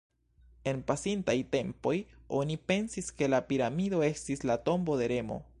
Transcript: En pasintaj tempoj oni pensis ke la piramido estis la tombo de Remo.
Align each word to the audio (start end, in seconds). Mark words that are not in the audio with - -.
En 0.71 0.79
pasintaj 0.89 1.35
tempoj 1.51 1.93
oni 2.39 2.57
pensis 2.71 3.13
ke 3.21 3.31
la 3.35 3.43
piramido 3.53 4.05
estis 4.11 4.45
la 4.53 4.61
tombo 4.71 5.01
de 5.05 5.15
Remo. 5.17 5.43